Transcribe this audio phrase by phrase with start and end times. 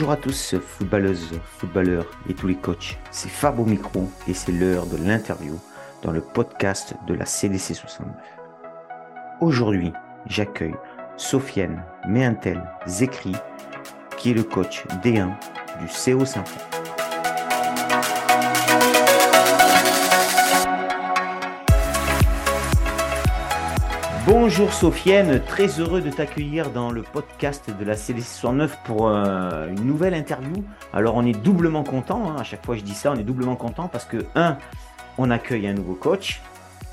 [0.00, 2.96] Bonjour à tous, footballeuses, footballeurs et tous les coachs.
[3.10, 5.60] C'est Fab au micro et c'est l'heure de l'interview
[6.02, 8.08] dans le podcast de la CDC 69.
[9.42, 9.92] Aujourd'hui,
[10.24, 10.74] j'accueille
[11.18, 13.36] Sofiane Méintel Zekri,
[14.16, 15.34] qui est le coach D1
[15.80, 16.79] du CO Saint-Fond.
[24.32, 29.66] Bonjour Sofiane, très heureux de t'accueillir dans le podcast de la CDC 69 pour euh,
[29.66, 30.62] une nouvelle interview.
[30.92, 33.56] Alors on est doublement content, hein, à chaque fois je dis ça, on est doublement
[33.56, 34.56] content parce que, un,
[35.18, 36.40] on accueille un nouveau coach,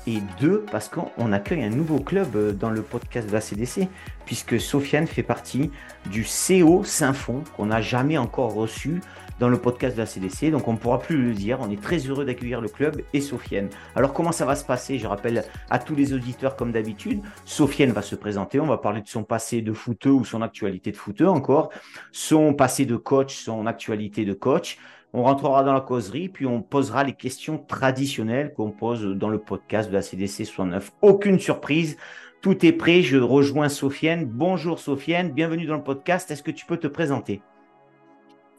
[0.08, 3.86] et deux, parce qu'on accueille un nouveau club euh, dans le podcast de la CDC,
[4.24, 5.70] puisque Sofiane fait partie
[6.10, 9.00] du CO Saint-Fond, qu'on n'a jamais encore reçu
[9.38, 11.58] dans le podcast de la CDC, donc on ne pourra plus le dire.
[11.60, 13.68] On est très heureux d'accueillir le club et Sofiane.
[13.94, 14.98] Alors comment ça va se passer?
[14.98, 19.02] Je rappelle à tous les auditeurs comme d'habitude, Sofiane va se présenter, on va parler
[19.02, 21.70] de son passé de footeux ou son actualité de footeux encore,
[22.12, 24.78] son passé de coach, son actualité de coach.
[25.14, 29.38] On rentrera dans la causerie, puis on posera les questions traditionnelles qu'on pose dans le
[29.38, 30.92] podcast de la CDC 69.
[31.00, 31.96] Aucune surprise,
[32.42, 34.26] tout est prêt, je rejoins Sofiane.
[34.26, 36.30] Bonjour Sofiane, bienvenue dans le podcast.
[36.30, 37.40] Est-ce que tu peux te présenter?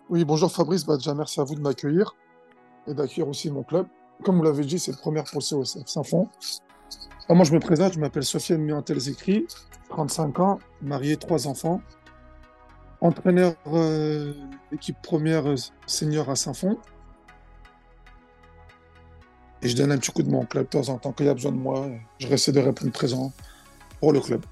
[0.10, 2.16] Oui, bonjour Fabrice, bah, déjà merci à vous de m'accueillir
[2.88, 3.86] et d'accueillir aussi mon club.
[4.24, 6.28] Comme vous l'avez dit, c'est le premier pour le COCF Saint-Fond.
[7.30, 9.46] Ah, moi, je me présente, je m'appelle Sofiane Miantel-Zécry,
[9.90, 11.82] 35 ans, marié, trois enfants
[13.02, 14.34] entraîneur euh,
[14.74, 16.78] équipe première euh, senior à Saint-Fond.
[19.62, 21.30] Et je donne un petit coup de au club de temps en temps qu'il y
[21.30, 21.88] a besoin de moi.
[22.20, 23.32] Je reste de répondre présent
[24.00, 24.46] pour le club.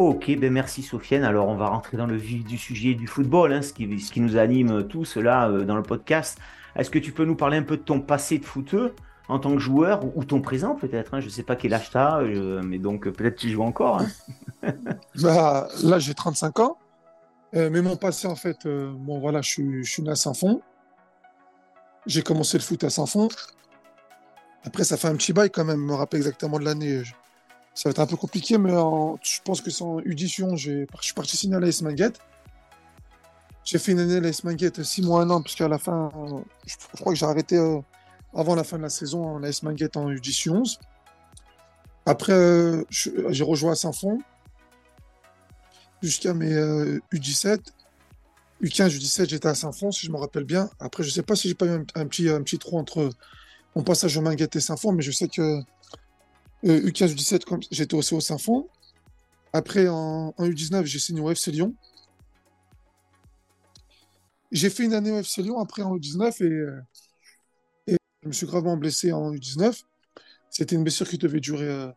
[0.00, 1.24] Ok, ben merci Sofiane.
[1.24, 4.38] Alors on va rentrer dans le vif du sujet du football, hein, ce, qui, nous
[4.38, 6.38] anime tous là euh, dans le podcast.
[6.74, 8.94] Est-ce que tu peux nous parler un peu de ton passé de footeux
[9.28, 11.20] en tant que joueur ou, ton présent peut-être hein?
[11.20, 12.22] Je ne sais pas quel âge tu as,
[12.64, 14.00] mais donc peut-être tu joues encore.
[14.00, 14.72] Hein.
[15.22, 16.78] bah, là j'ai 35 ans.
[17.54, 20.62] Euh, mais mon passé, en fait, euh, bon, voilà, je suis, né à Saint-Fond.
[22.06, 23.28] J'ai commencé le foot à Saint-Fond.
[24.64, 27.02] Après, ça fait un petit bail quand même, me rappeler exactement de l'année.
[27.74, 31.14] Ça va être un peu compliqué, mais je pense que c'est en U18, je suis
[31.14, 32.18] parti signer à l'AS Manguette.
[33.64, 36.10] J'ai fait une année à l'AS Manguette, 6 mois, un an, puisqu'à la fin,
[36.66, 37.78] je, crois que j'ai arrêté euh,
[38.34, 40.78] avant la fin de la saison en AS Manguette en U11.
[42.06, 44.18] Après, j'ai rejoint à Saint-Fond
[46.02, 46.54] jusqu'à mes
[47.12, 47.60] U17.
[48.62, 50.68] U15, U17, j'étais à Saint-Fond, si je me rappelle bien.
[50.80, 53.10] Après, je ne sais pas si j'ai pas eu un, petit, un petit trou entre
[53.74, 55.60] mon passage au Minguette et Saint-Fond, mais je sais que
[56.64, 58.68] U15, U17, j'étais aussi au Saint-Fond.
[59.52, 61.74] Après, en, U19, j'ai signé au FC Lyon.
[64.52, 66.44] J'ai fait une année au FC Lyon, après en U19,
[67.86, 69.82] et, et je me suis gravement blessé en U19.
[70.50, 71.90] C'était une blessure qui devait durer,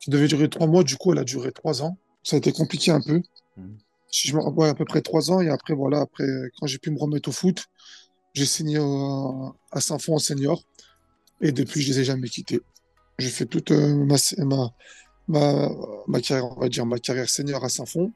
[0.00, 2.50] qui devait durer trois mois, du coup, elle a duré trois ans ça a été
[2.50, 3.22] compliqué un peu.
[3.56, 3.76] Mmh.
[4.10, 5.40] Si je me rappelle, à peu près trois ans.
[5.40, 6.26] Et après, voilà, après,
[6.58, 7.66] quand j'ai pu me remettre au foot,
[8.32, 8.78] j'ai signé
[9.70, 10.64] à Saint-Fond en senior.
[11.40, 12.60] Et depuis, je ne les ai jamais quittés.
[13.18, 14.16] J'ai fait toute euh, ma,
[15.28, 15.68] ma,
[16.06, 18.12] ma, carrière, on va dire, ma carrière senior à Saint-Fond.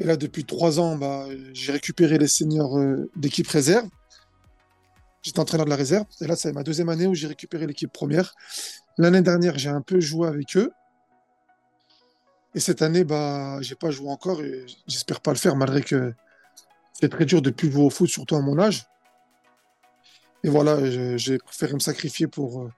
[0.00, 3.88] Et là, depuis trois ans, bah, j'ai récupéré les seniors euh, d'équipe réserve.
[5.22, 6.06] J'étais entraîneur de la réserve.
[6.20, 8.34] Et là, c'est ma deuxième année où j'ai récupéré l'équipe première.
[8.98, 10.72] L'année dernière, j'ai un peu joué avec eux.
[12.54, 16.12] Et cette année, bah, j'ai pas joué encore et j'espère pas le faire, malgré que
[16.92, 18.86] c'est très dur de plus jouer au foot, surtout à mon âge.
[20.44, 22.68] Et voilà, j'ai préféré me sacrifier pour,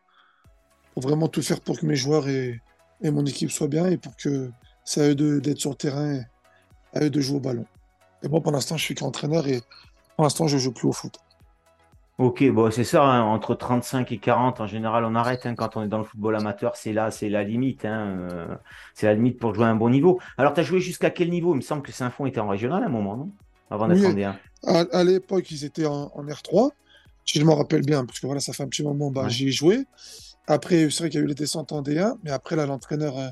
[0.95, 2.61] pour, vraiment tout faire pour que mes joueurs et,
[3.03, 4.51] et mon équipe soient bien et pour que
[4.85, 6.21] c'est à eux d'être sur le terrain,
[6.95, 7.67] à eux de jouer au ballon.
[8.23, 9.61] Et moi, pour l'instant, je suis qu'entraîneur et
[10.17, 11.19] pour l'instant, je joue plus au foot.
[12.17, 15.77] Ok, bon, c'est ça, hein, entre 35 et 40, en général, on arrête hein, quand
[15.77, 17.85] on est dans le football amateur, c'est là, c'est la limite.
[17.85, 18.47] Hein, euh,
[18.95, 20.21] c'est la limite pour jouer à un bon niveau.
[20.39, 21.55] Alors, tu as joué jusqu'à quel niveau?
[21.55, 23.31] Il me semble que Saint-Fond était en régional à un moment, non?
[23.69, 24.35] Avant d'être en D1.
[24.93, 26.71] À, l'époque, ils étaient en, R3,
[27.25, 29.49] si je m'en rappelle bien, parce que voilà, ça fait un petit moment, bah, j'y
[29.49, 29.85] ai joué.
[30.47, 33.19] Après, c'est vrai qu'il y a eu les descentes en D1, mais après, là, l'entraîneur,
[33.19, 33.29] euh,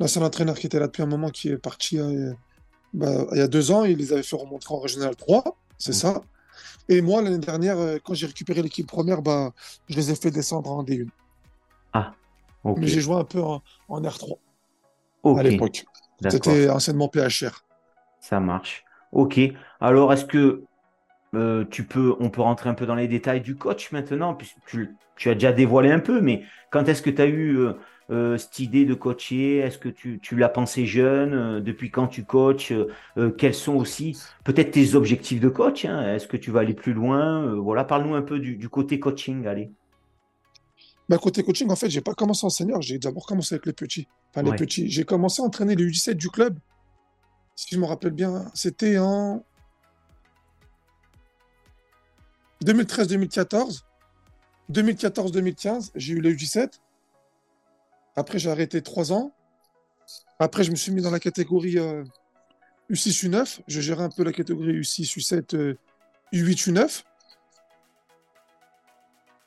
[0.00, 2.32] l'ancien entraîneur qui était là depuis un moment, qui est parti euh,
[2.92, 5.44] bah, il y a deux ans, il les avait fait remonter en régional 3,
[5.78, 6.22] c'est ça.
[6.88, 9.52] Et moi, l'année dernière, euh, quand j'ai récupéré l'équipe première, bah,
[9.88, 11.08] je les ai fait descendre en D1.
[11.92, 12.12] Ah,
[12.64, 12.78] ok.
[12.80, 14.38] Mais j'ai joué un peu en, R3
[15.38, 15.84] à l'époque.
[16.28, 17.64] C'était anciennement PHR.
[18.20, 18.84] Ça marche.
[19.12, 19.38] Ok.
[19.80, 20.64] Alors, est-ce que
[21.34, 24.56] euh, tu peux, on peut rentrer un peu dans les détails du coach maintenant, puisque
[24.66, 27.72] tu, tu as déjà dévoilé un peu, mais quand est-ce que tu as eu euh,
[28.10, 29.58] euh, cette idée de coacher?
[29.58, 32.72] Est-ce que tu, l'as pensé jeune Depuis quand tu coaches
[33.36, 36.14] Quels sont aussi peut-être tes objectifs de coach hein?
[36.14, 37.54] Est-ce que tu vas aller plus loin?
[37.56, 39.70] Voilà, parle-nous un peu du, côté coaching, allez.
[41.08, 43.72] Bah, côté coaching, en fait, j'ai pas commencé en senior, j'ai d'abord commencé avec les
[43.72, 44.08] petits.
[44.30, 44.88] Enfin, les petits.
[44.90, 46.58] J'ai commencé à entraîner les U17 du club.
[47.54, 49.42] Si je me rappelle bien, c'était en
[52.64, 53.82] 2013-2014.
[54.72, 56.80] 2014-2015, j'ai eu les U17.
[58.16, 59.32] Après, j'ai arrêté trois ans.
[60.38, 61.76] Après, je me suis mis dans la catégorie
[62.90, 63.60] U6, U9.
[63.68, 65.76] Je gérais un peu la catégorie U6, U7,
[66.32, 67.02] U8, U9.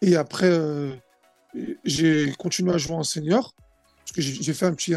[0.02, 0.96] Et après, euh,
[1.84, 3.54] j'ai continué à jouer en senior.
[4.00, 4.96] Parce que j'ai fait un petit,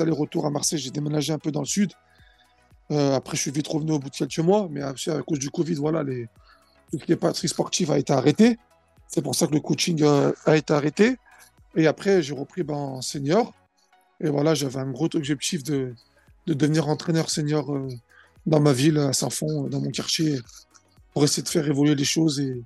[0.00, 0.78] aller-retour à Marseille.
[0.78, 1.92] J'ai déménagé un peu dans le sud.
[2.90, 4.68] Euh, après, je suis vite revenu au bout de quelques mois.
[4.70, 4.92] Mais à
[5.26, 6.28] cause du Covid, voilà, les,
[6.92, 8.58] toutes les parties sportives a été arrêtées.
[9.08, 11.16] C'est pour ça que le coaching euh, a été arrêté.
[11.74, 13.52] Et après, j'ai repris ben, en senior.
[14.20, 15.94] Et voilà, j'avais un gros objectif de,
[16.46, 17.76] de devenir entraîneur senior
[18.46, 20.38] dans ma ville, à Saint-Fond, dans mon quartier,
[21.12, 22.62] pour essayer de faire évoluer les choses et,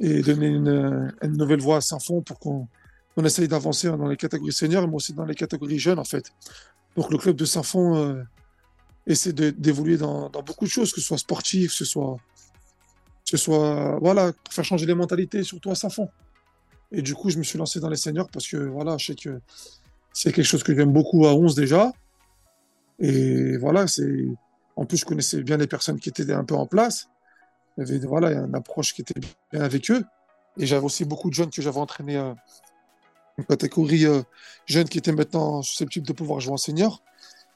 [0.00, 2.68] et donner une, une nouvelle voie à Saint-Fond pour qu'on
[3.18, 6.30] on essaye d'avancer dans les catégories seniors, mais aussi dans les catégories jeunes, en fait.
[6.96, 8.22] Donc, le club de Saint-Fond euh,
[9.08, 12.16] essaie d'évoluer dans, beaucoup de choses, que ce soit sportif, que ce soit,
[13.28, 16.08] ce soit, voilà, faire changer les mentalités, surtout à Saint-Fond.
[16.92, 19.14] Et du coup, je me suis lancé dans les seniors parce que, voilà, je sais
[19.14, 19.40] que
[20.12, 21.92] c'est quelque chose que j'aime beaucoup à 11 déjà.
[22.98, 24.26] Et voilà, c'est,
[24.76, 27.08] en plus, je connaissais bien les personnes qui étaient un peu en place.
[27.76, 29.20] Il y avait voilà, une approche qui était
[29.52, 30.04] bien avec eux.
[30.58, 32.34] Et j'avais aussi beaucoup de jeunes que j'avais entraînés, euh,
[33.36, 34.22] une catégorie euh,
[34.66, 37.02] jeunes qui étaient maintenant susceptibles de pouvoir jouer en senior.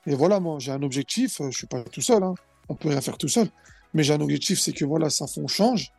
[0.06, 1.40] Et voilà, moi, j'ai un objectif.
[1.40, 2.22] Euh, je suis pas tout seul.
[2.22, 2.34] Hein.
[2.68, 3.48] On peut rien faire tout seul.
[3.94, 5.92] Mais j'ai un objectif, c'est que voilà, Saint-Fond change.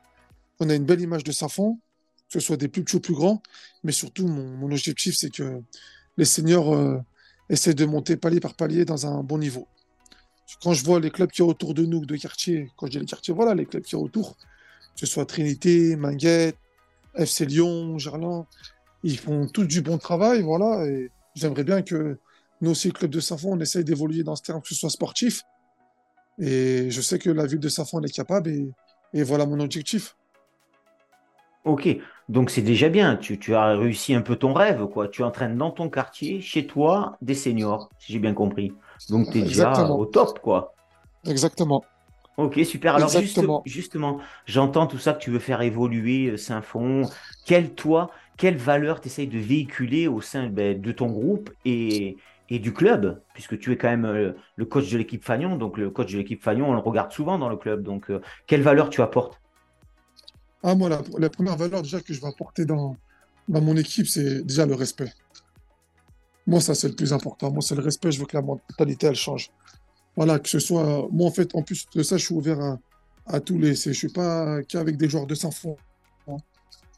[0.60, 1.80] On a une belle image de Saint-Fond,
[2.30, 3.42] que ce soit des plus petits ou plus grands.
[3.84, 5.62] Mais surtout, mon, objectif, c'est que
[6.18, 7.02] les seniors
[7.50, 9.68] essaient de monter palier par palier dans un bon niveau
[10.62, 13.00] quand je vois les clubs qui sont autour de nous, de quartier, quand je dis
[13.00, 16.58] les quartiers, voilà, les clubs qui sont autour, que ce soit Trinité, Manguette,
[17.16, 18.46] FC Lyon, Gerland,
[19.04, 22.18] ils font tous du bon travail, voilà, et j'aimerais bien que
[22.62, 24.90] nous aussi, le club de Saint-Fond, on essaye d'évoluer dans ce terme, que ce soit
[24.90, 25.44] sportif,
[26.40, 28.70] et je sais que la ville de Saint-Fond est capable, et,
[29.14, 30.16] et voilà mon objectif.
[31.66, 31.88] Ok,
[32.28, 35.08] donc c'est déjà bien, tu, tu, as réussi un peu ton rêve, quoi.
[35.08, 38.74] Tu entraînes dans ton quartier, chez toi, des seniors, si j'ai bien compris.
[39.10, 40.74] Donc tu es déjà au top, quoi.
[41.26, 41.84] Exactement.
[42.36, 42.96] Ok, super.
[42.96, 43.12] Alors
[43.66, 47.04] justement, j'entends tout ça que tu veux faire évoluer euh, Saint-Fond.
[47.46, 52.18] Quelle, toi, quelle valeur tu essayes de véhiculer au sein ben, de ton groupe et,
[52.56, 55.58] et, du club Puisque tu es quand même euh, le coach de l'équipe Fagnon.
[55.58, 57.84] Donc le coach de l'équipe Fagnon, on le regarde souvent dans le club.
[57.84, 59.40] Donc euh, quelle valeur tu apportes?
[60.64, 62.96] Ah, Moi, la, première valeur déjà que je vais apporter dans,
[63.50, 65.12] dans mon équipe, c'est déjà le respect.
[66.48, 67.52] Moi, ça, c'est le plus important.
[67.52, 68.12] Moi, c'est le respect.
[68.12, 69.50] Je veux que la mentalité, elle change.
[70.16, 71.08] Voilà, que ce soit.
[71.12, 72.78] Moi, en fait, en plus de ça, je suis ouvert à,
[73.26, 73.76] à tous les.
[73.76, 75.78] Je ne suis pas qu'avec des joueurs de Saint-Fond.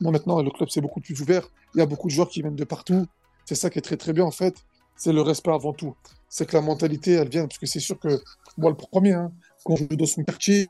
[0.01, 1.47] Moi, maintenant, le club, c'est beaucoup plus ouvert.
[1.73, 3.05] Il y a beaucoup de joueurs qui viennent de partout.
[3.45, 4.55] C'est ça qui est très, très bien, en fait.
[4.95, 5.95] C'est le respect avant tout.
[6.29, 7.47] C'est que la mentalité, elle vient.
[7.47, 8.21] Parce que c'est sûr que,
[8.57, 9.31] moi, le premier, hein,
[9.63, 10.69] quand je vais dans son quartier,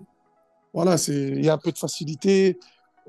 [0.73, 2.57] voilà, il y a un peu de facilité.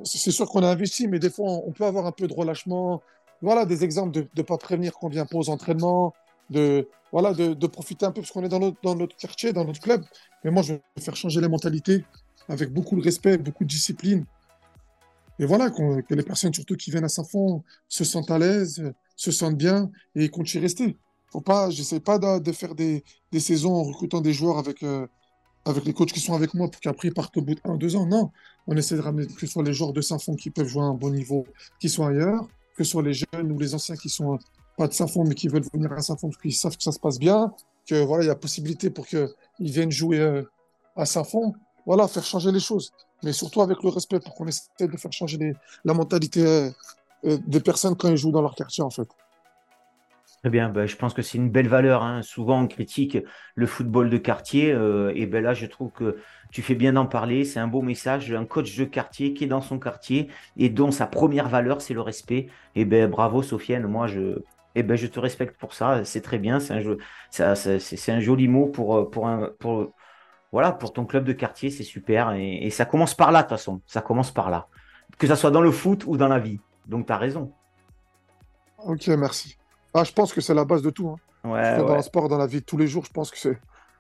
[0.04, 3.02] C'est sûr qu'on a investi, mais des fois, on peut avoir un peu de relâchement
[3.42, 6.14] voilà des exemples de ne pas prévenir qu'on vient pas aux entraînements,
[6.50, 9.64] de, voilà, de profiter un peu parce qu'on est dans notre, dans notre quartier, dans
[9.64, 10.04] notre club.
[10.44, 12.04] Mais moi, je veux faire changer les mentalités
[12.48, 14.24] avec beaucoup de respect, beaucoup de discipline.
[15.38, 18.82] Et voilà, que les personnes, surtout qui viennent à Saint-Fond, se sentent à l'aise,
[19.17, 20.96] se sentent bien et comptent y rester.
[21.30, 25.06] Faut pas, j'essaie pas de, faire des, des, saisons en recrutant des joueurs avec, euh,
[25.64, 27.76] avec les coachs qui sont avec moi pour qu'après ils partent au bout de 1
[27.76, 28.06] deux ans.
[28.06, 28.30] Non,
[28.66, 30.86] on essaie de ramener que ce soit les joueurs de Saint-Fond qui peuvent jouer à
[30.86, 31.46] un bon niveau,
[31.80, 34.38] qui sont ailleurs, que ce soit les jeunes ou les anciens qui sont
[34.76, 37.00] pas de Saint-Fond, mais qui veulent venir à Saint-Fond parce qu'ils savent que ça se
[37.00, 37.52] passe bien,
[37.86, 39.28] que voilà, il y a possibilité pour qu'ils
[39.58, 40.42] viennent jouer euh,
[40.94, 41.54] à Saint-Fond.
[41.86, 42.92] Voilà, faire changer les choses.
[43.22, 45.54] Mais surtout avec le respect pour qu'on essaie de faire changer
[45.84, 49.08] la mentalité euh, des personnes quand ils jouent dans leur quartier, en fait.
[50.46, 52.05] Très bien, ben, je pense que c'est une belle valeur.
[52.05, 52.22] Hein.
[52.22, 53.19] Souvent, on critique
[53.56, 54.69] le football de quartier.
[54.69, 56.19] et ben là, je trouve que
[56.53, 57.44] tu fais bien d'en parler.
[57.44, 58.32] C'est un beau message.
[58.32, 61.94] Un coach de quartier qui est dans son quartier et dont sa première valeur, c'est
[61.94, 62.46] le respect.
[62.76, 63.88] Et ben bravo, Sofiane.
[63.88, 64.38] Moi, je,
[64.76, 66.05] eh ben, je te respecte pour ça.
[66.05, 66.60] C'est très bien.
[66.60, 69.94] C'est un, joli mot pour, pour, un, pour,
[70.53, 71.70] voilà, pour ton club de quartier.
[71.70, 72.34] C'est super.
[72.34, 73.81] Et, ça commence par là, de toute façon.
[73.84, 74.69] Ça commence par là.
[75.19, 76.60] Que ça soit dans le foot ou dans la vie.
[76.86, 77.53] Donc, tu as raison.
[78.79, 79.58] Ok, merci.
[79.96, 81.08] Ah, je pense que c'est la base de tout.
[81.08, 81.17] Hein.
[81.50, 83.38] Ouais, Dans le sport, dans la vie de tous les jours, je pense que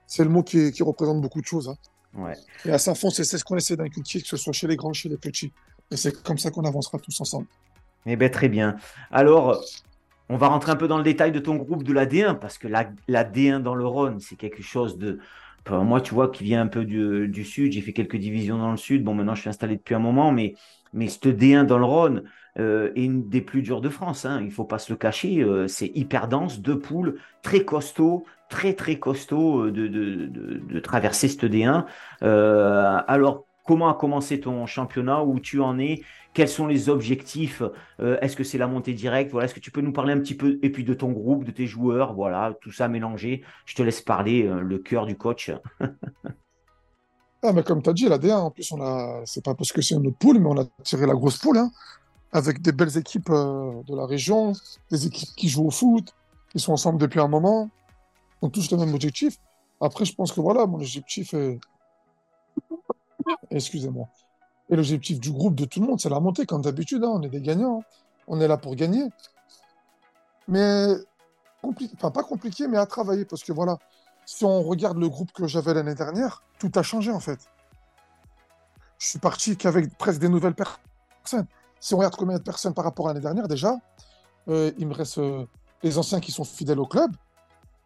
[0.06, 1.68] c'est le mot qui, qui, représente beaucoup de choses.
[1.68, 2.32] Hein.
[2.64, 5.08] Et à Saint-Fond, c'est ce qu'on essaie d'inculquer, que ce soit chez les grands, chez
[5.08, 5.52] les petits.
[5.90, 7.46] Et c'est comme ça qu'on avancera tous ensemble.
[8.04, 8.76] Eh bien, très bien.
[9.10, 9.62] Alors,
[10.28, 12.58] on va rentrer un peu dans le détail de ton groupe de la D1, parce
[12.58, 15.18] que la, la D1 dans le Rhône, c'est quelque chose de.
[15.70, 18.70] moi, tu vois, qui vient un peu du, du Sud, j'ai fait quelques divisions dans
[18.70, 19.02] le Sud.
[19.02, 20.54] Bon, maintenant, je suis installé depuis un moment, mais,
[20.92, 22.24] mais cette D1 dans le Rhône
[22.58, 24.24] euh, est une des plus dures de France.
[24.24, 24.38] Hein.
[24.40, 25.42] Il ne faut pas se le cacher.
[25.42, 30.80] Euh, c'est hyper dense, deux poules, très costaud, très très costaud euh, de, de, de,
[30.80, 31.84] traverser ce D1.
[32.22, 37.62] Euh, alors, comment a commencé ton championnat, où tu en es, quels sont les objectifs,
[38.00, 40.20] euh, est-ce que c'est la montée directe, voilà, est-ce que tu peux nous parler un
[40.20, 43.42] petit peu, et puis de ton groupe, de tes joueurs, voilà, tout ça mélangé.
[43.64, 45.50] Je te laisse parler, euh, le cœur du coach.
[47.42, 49.72] ah, mais comme tu as dit, la D1, en plus, on a, c'est pas parce
[49.72, 51.70] que c'est une autre poule, mais on a tiré la grosse poule, hein,
[52.36, 54.52] avec des belles équipes euh, de la région,
[54.90, 56.14] des équipes qui jouent au foot,
[56.50, 57.70] qui sont ensemble depuis un moment,
[58.42, 59.38] ont tous le même objectif.
[59.80, 61.58] Après, je pense que voilà, mon objectif est.
[63.50, 64.08] Excusez-moi.
[64.68, 67.04] Et l'objectif du groupe, de tout le monde, c'est la montée, comme d'habitude.
[67.04, 67.82] Hein, on est des gagnants.
[68.26, 69.04] On est là pour gagner.
[70.48, 70.88] Mais,
[71.62, 73.24] enfin, pas compliqué, mais à travailler.
[73.24, 73.78] Parce que voilà,
[74.24, 77.38] si on regarde le groupe que j'avais l'année dernière, tout a changé en fait.
[78.98, 81.46] Je suis parti qu'avec presque des nouvelles personnes.
[81.86, 83.76] Si on regarde combien de personnes par rapport à l'année dernière, déjà,
[84.48, 85.46] euh, il me reste euh,
[85.84, 87.12] les anciens qui sont fidèles au club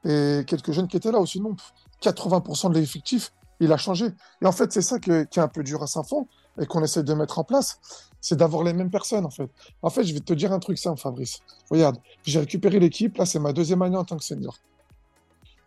[0.06, 1.38] et quelques jeunes qui étaient là aussi.
[1.38, 1.54] Non,
[2.00, 3.30] 80% de l'effectif,
[3.60, 4.06] il a changé.
[4.40, 6.26] Et en fait, c'est ça qui est un peu dur à Saint-Fond
[6.58, 7.78] et qu'on essaie de mettre en place,
[8.22, 9.50] c'est d'avoir les mêmes personnes, en fait.
[9.82, 11.40] En fait, je vais te dire un truc simple, Fabrice.
[11.70, 14.56] Regarde, j'ai récupéré l'équipe, là, c'est ma deuxième année en tant que senior.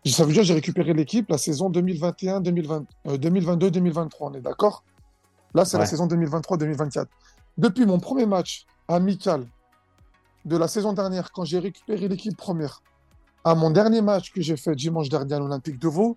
[0.06, 4.82] Ça veut dire que j'ai récupéré l'équipe la saison 2021-2022-2023, euh, on est d'accord?
[5.54, 7.06] Là, c'est la saison 2023-2024.
[7.56, 9.46] Depuis mon premier match amical
[10.44, 12.82] de la saison dernière, quand j'ai récupéré l'équipe première,
[13.44, 16.16] à mon dernier match que j'ai fait dimanche dernier à l'Olympique de Vaud,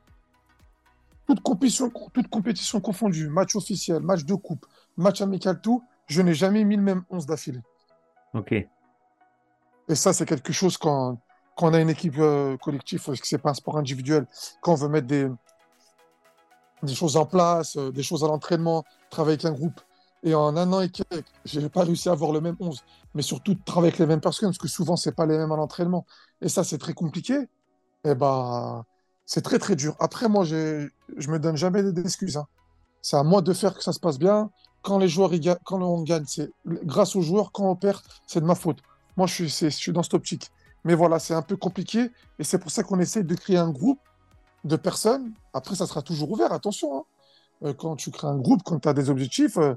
[1.27, 4.65] toute compétition, toute compétition confondue, match officiel, match de coupe,
[4.95, 7.61] match amical, tout, je n'ai jamais mis le même 11 d'affilée.
[8.33, 8.53] Ok.
[8.53, 11.19] Et ça, c'est quelque chose quand,
[11.55, 14.25] quand on a une équipe euh, collective, parce que ce n'est pas un sport individuel,
[14.61, 15.29] quand on veut mettre des,
[16.83, 19.79] des choses en place, euh, des choses à l'entraînement, travailler avec un groupe.
[20.23, 22.83] Et en un an et quelques, je n'ai pas réussi à avoir le même 11,
[23.13, 25.51] mais surtout travailler avec les mêmes personnes, parce que souvent, ce n'est pas les mêmes
[25.51, 26.05] à l'entraînement.
[26.41, 27.35] Et ça, c'est très compliqué.
[28.03, 28.85] Et eh bah,
[29.25, 29.95] c'est très très dur.
[29.99, 30.89] Après, moi, je
[31.29, 32.37] me donne jamais d'excuses.
[32.37, 32.47] Hein.
[33.01, 34.49] C'est à moi de faire que ça se passe bien.
[34.81, 35.31] Quand les joueurs,
[35.63, 37.51] quand on gagne, c'est grâce aux joueurs.
[37.51, 38.79] Quand on perd, c'est de ma faute.
[39.17, 40.49] Moi, je suis, je suis dans cette optique.
[40.83, 42.09] Mais voilà, c'est un peu compliqué.
[42.39, 43.99] Et c'est pour ça qu'on essaie de créer un groupe
[44.63, 45.33] de personnes.
[45.53, 46.53] Après, ça sera toujours ouvert.
[46.53, 46.97] Attention.
[46.97, 47.03] Hein.
[47.63, 49.75] Euh, quand tu crées un groupe, quand tu as des objectifs, euh,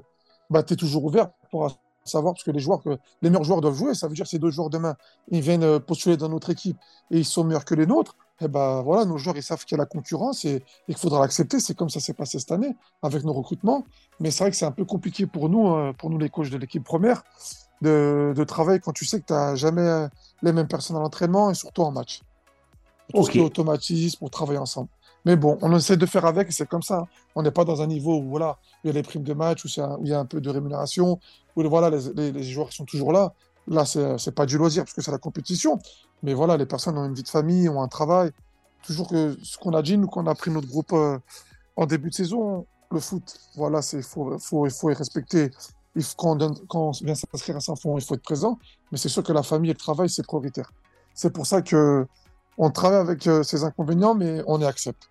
[0.51, 3.61] bah, tu es toujours ouvert pour savoir, parce que les joueurs, que les meilleurs joueurs
[3.61, 3.93] doivent jouer.
[3.93, 4.95] Ça veut dire que ces deux joueurs demain,
[5.29, 6.77] ils viennent euh, postuler dans notre équipe
[7.09, 9.77] et ils sont meilleurs que les nôtres eh ben, voilà, nos joueurs ils savent qu'il
[9.77, 11.59] y a la concurrence et, qu'il faudra l'accepter.
[11.59, 13.85] C'est comme ça s'est passé cette année avec nos recrutements.
[14.19, 16.49] Mais c'est vrai que c'est un peu compliqué pour nous, euh, pour nous les coachs
[16.49, 17.23] de l'équipe première,
[17.81, 20.07] de, travailler quand tu sais que tu n'as jamais euh,
[20.41, 22.21] les mêmes personnes à l'entraînement et surtout en match.
[23.11, 24.89] Pour tout ce qui est automatisme, pour travailler ensemble.
[25.25, 26.99] Mais bon, on essaie de faire avec et c'est comme ça.
[26.99, 27.07] Hein.
[27.35, 29.65] On n'est pas dans un niveau où voilà, il y a les primes de match,
[29.65, 29.67] où,
[30.01, 31.19] il y a un peu de rémunération,
[31.55, 33.33] où voilà, les, joueurs sont toujours là.
[33.67, 35.79] Là, c'est pas du loisir parce que c'est la compétition.
[36.23, 38.31] Mais voilà, les personnes ont une vie de famille, ont un travail.
[38.83, 41.19] Toujours que ce qu'on a dit, nous, qu'on a pris notre groupe euh,
[41.75, 45.51] en début de saison, le foot, voilà, c'est faut, faut, il faut y respecter.
[45.95, 48.57] Il faut, quand, on donne, quand on vient s'inscrire à Saint-Fond, il faut être présent.
[48.91, 50.71] Mais c'est sûr que la famille et le travail, c'est prioritaire.
[51.13, 52.07] C'est pour ça que
[52.57, 55.09] on travaille avec euh, ces inconvénients, mais on y accepte.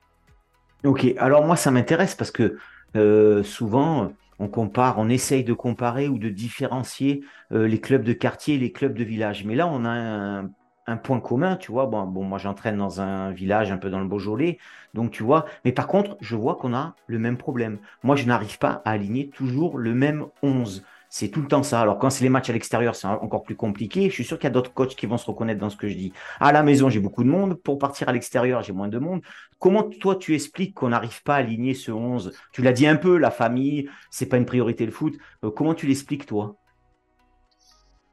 [0.85, 2.57] Ok, alors moi, ça m'intéresse parce que
[2.97, 8.55] euh, souvent, on compare, on essaye de comparer ou de différencier les clubs de quartier
[8.55, 9.45] et les clubs de village.
[9.45, 10.45] Mais là, on a
[10.91, 11.87] un point commun, tu vois.
[11.87, 14.59] Bon, bon moi, j'entraîne dans un village un peu dans le Beaujolais,
[14.95, 15.47] donc tu vois.
[15.65, 17.79] Mais par contre, je vois qu'on a le même problème.
[18.03, 20.85] Moi, je n'arrive pas à aligner toujours le même 11.
[21.13, 21.81] C'est tout le temps ça.
[21.81, 24.09] Alors, quand c'est les matchs à l'extérieur, c'est encore plus compliqué.
[24.09, 25.89] Je suis sûr qu'il y a d'autres coachs qui vont se reconnaître dans ce que
[25.89, 26.13] je dis.
[26.39, 27.55] À la maison, j'ai beaucoup de monde.
[27.55, 29.21] Pour partir à l'extérieur, j'ai moins de monde.
[29.59, 32.95] Comment toi, tu expliques qu'on n'arrive pas à aligner ce 11 Tu l'as dit un
[32.95, 35.19] peu, la famille, c'est pas une priorité le foot.
[35.45, 36.55] Euh, comment tu l'expliques, toi?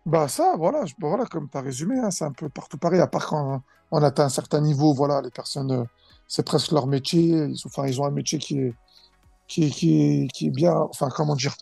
[0.07, 3.01] Bah ça, voilà, bah voilà comme tu as résumé, hein, c'est un peu partout pareil,
[3.01, 3.61] à part quand
[3.91, 5.83] on atteint un certain niveau, voilà, les personnes, euh,
[6.29, 8.73] c'est presque leur métier, ils, enfin, ils ont un métier qui est,
[9.49, 11.53] qui qui est, bien, enfin, comment dire,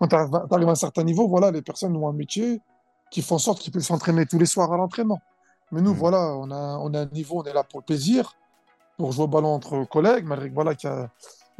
[0.00, 2.60] quand tu arrives à un certain niveau, voilà, les personnes ont un métier
[3.10, 5.20] qui font en sorte qu'ils peuvent s'entraîner tous les soirs à l'entraînement.
[5.72, 5.96] Mais nous, mmh.
[5.96, 8.34] voilà, on a, on a un niveau, on est là pour le plaisir,
[8.96, 10.92] pour jouer au ballon entre collègues, malgré que voilà, qu'il y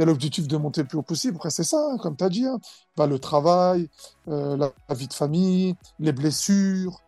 [0.03, 1.37] a l'objectif de monter le plus haut possible.
[1.37, 2.47] Après, c'est ça, hein, comme tu as dit.
[2.47, 2.59] Hein.
[2.97, 3.89] Bah, le travail,
[4.29, 7.01] euh, la, vie de famille, les blessures.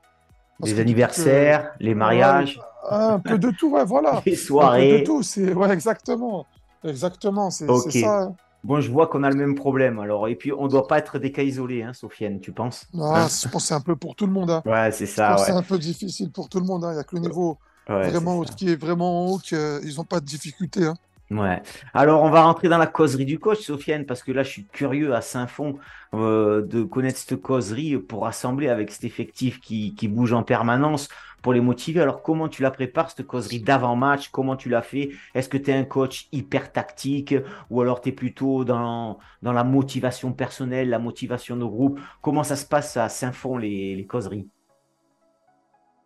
[0.61, 2.61] Les anniversaires, les mariages.
[2.89, 4.23] un peu de tout, ouais, voilà.
[4.27, 4.89] Les soirées.
[4.89, 6.47] Un peu de tout, c'est ouais, exactement.
[6.85, 8.33] Exactement, c'est ça.
[8.63, 8.69] Hein.
[8.69, 9.99] Bon, je vois qu'on a le même problème.
[9.99, 12.87] Alors, et puis, on ne doit pas être des cas isolés, hein, Sofiane, tu penses?
[12.95, 14.51] Non, je pense que c'est un peu pour tout le monde.
[14.51, 14.63] Hein.
[14.65, 15.37] Ouais, c'est ça.
[15.39, 16.85] C'est un peu difficile pour tout le monde.
[16.89, 20.27] Il n'y a que le niveau vraiment qui est vraiment haut qu'ils n'ont pas de
[20.27, 20.89] difficulté.
[21.31, 21.63] Ouais.
[21.95, 24.67] Alors, on va rentrer dans la causerie du coach, Sofiane, parce que là, je suis
[24.67, 25.79] curieux à Saint-Fond
[26.15, 31.09] euh, de connaître cette causerie pour rassembler avec cet effectif qui, bouge en permanence
[31.41, 32.03] pour les motiver.
[32.03, 34.29] Alors, comment tu la prépares, cette causerie d'avant-match?
[34.29, 37.35] Comment tu l'as fait Est-ce que tu es un coach hyper tactique?
[37.71, 41.99] Ou alors tu es plutôt dans, dans la motivation personnelle, la motivation de groupe?
[42.21, 44.49] Comment ça se passe à Saint-Fond, les, les causeries?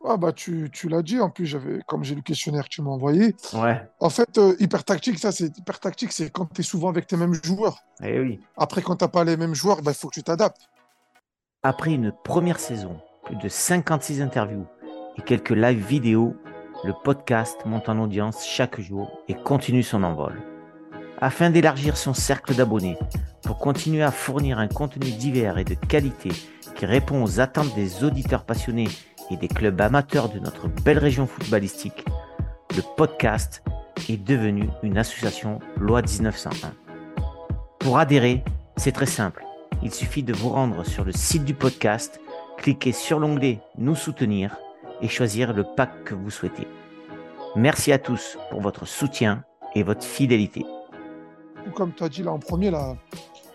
[0.05, 2.83] Ah bah tu, tu l'as dit, en plus j'avais comme j'ai le questionnaire que tu
[2.83, 3.35] m'as envoyé.
[3.55, 6.89] Ouais, En fait, euh, hyper tactique, ça c'est hyper tactique, c'est quand tu es souvent
[6.89, 7.79] avec tes mêmes joueurs.
[8.03, 8.41] eh oui.
[8.57, 10.69] Après, quand t'as pas les mêmes joueurs, bah, il faut que tu t'adaptes.
[11.63, 14.67] Après une première saison, plus de 56 interviews
[15.19, 16.37] et quelques lives vidéo,
[16.85, 20.41] le podcast monte en audience chaque jour et continue son envol.
[21.19, 22.99] Afin d'élargir son cercle d'abonnés,
[23.43, 26.31] pour continuer à fournir un contenu divers et de qualité
[26.77, 28.89] qui répond aux attentes des auditeurs passionnés
[29.31, 32.05] et des clubs amateurs de notre belle région footballistique,
[32.77, 33.63] le podcast
[34.09, 36.73] est devenu une association loi 1901.
[37.79, 38.45] Pour adhérer,
[38.77, 39.45] c'est très simple.
[39.83, 42.21] Il suffit de vous rendre sur le site du podcast,
[42.59, 44.57] cliquer sur l'onglet Nous soutenir
[45.03, 46.67] et choisir le pack que vous souhaitez.
[47.55, 50.65] Merci à tous pour votre soutien et votre fidélité.
[51.67, 52.95] Ou Comme tu as dit là en premier, la,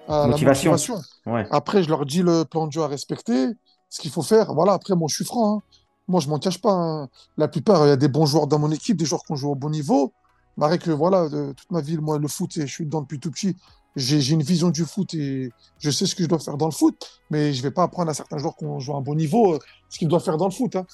[0.08, 0.72] à la Motivation.
[0.72, 1.02] motivation.
[1.26, 1.46] Ouais.
[1.52, 3.48] Après, je leur dis le plan de jeu à respecter,
[3.92, 4.54] ce qu'il faut faire.
[4.56, 5.58] Voilà, après, moi, je suis franc.
[5.58, 5.62] hein.
[6.08, 6.72] Moi, je m'en cache pas.
[6.74, 7.10] hein.
[7.38, 9.36] La plupart, il y a des bons joueurs dans mon équipe, des joueurs qui ont
[9.36, 10.14] joué au bon niveau.
[10.58, 13.30] Maré que voilà, de, toute ma vie, moi, le foot, je suis dedans depuis tout
[13.32, 13.56] petit.
[13.96, 16.72] J'ai une vision du foot et je sais ce que je dois faire dans le
[16.72, 16.96] foot,
[17.30, 19.56] mais je vais pas apprendre à certains joueurs qui ont joué à un bon niveau
[19.56, 20.78] euh, ce qu'ils doivent faire dans le foot.
[20.78, 20.86] Hein.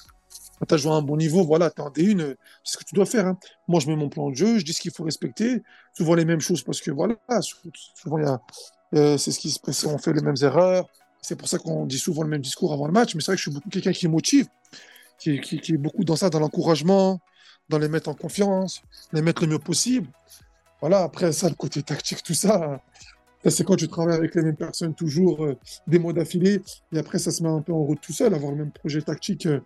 [0.58, 2.78] Quand tu as joué à un bon niveau, voilà, tu en D1, euh, c'est ce
[2.78, 3.32] que tu dois faire.
[3.68, 5.62] Moi, je mets mon plan de jeu, je dis ce qu'il faut respecter,
[5.96, 7.56] souvent les mêmes choses parce que voilà, sou-
[7.94, 8.40] souvent a,
[8.96, 10.86] euh, c'est ce qui se passe, on fait les mêmes erreurs.
[11.20, 13.36] C'est pour ça qu'on dit souvent le même discours avant le match, mais c'est vrai
[13.36, 14.46] que je suis beaucoup quelqu'un qui motive,
[15.18, 17.20] qui, est beaucoup dans ça, dans l'encouragement,
[17.68, 18.82] dans les mettre en confiance,
[19.12, 20.08] les mettre le mieux possible.
[20.80, 22.80] Voilà, après ça, le côté tactique, tout ça,
[23.44, 25.56] c'est quand tu travailles avec les mêmes personnes toujours euh,
[25.86, 26.60] des mois d'affilée,
[26.92, 29.02] et après ça se met un peu en route tout seul, avoir le même projet
[29.02, 29.60] tactique euh,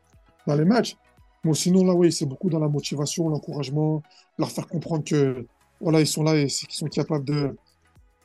[0.47, 0.97] dans les matchs.
[1.44, 4.02] Bon, sinon, là, oui, c'est beaucoup dans la motivation, l'encouragement,
[4.38, 5.47] leur faire comprendre que
[5.80, 7.56] voilà, ils sont là et qu'ils sont capables de,